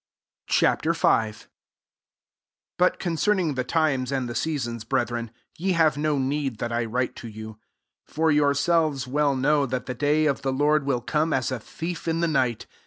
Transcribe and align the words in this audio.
* 0.27 0.47
Ch. 0.49 0.61
V. 0.61 0.65
1 0.89 1.33
But 2.79 2.97
concerning 2.97 3.53
the 3.53 3.63
times 3.63 4.11
and 4.11 4.27
the 4.27 4.33
seasons, 4.33 4.83
brethren, 4.83 5.29
jre 5.59 5.73
have 5.73 5.95
no 5.95 6.17
need 6.17 6.57
that 6.57 6.71
I 6.71 6.85
write 6.85 7.15
to 7.17 7.27
you. 7.27 7.59
2 8.07 8.11
For 8.13 8.31
yourselves 8.31 9.05
well 9.05 9.35
know 9.35 9.67
that 9.67 9.85
the 9.85 9.93
day 9.93 10.25
of 10.25 10.41
the 10.41 10.51
Lord 10.51 10.87
will 10.87 11.01
come 11.01 11.33
as 11.33 11.51
a 11.51 11.59
thief 11.59 12.07
in 12.07 12.19
the 12.19 12.27
night. 12.27 12.65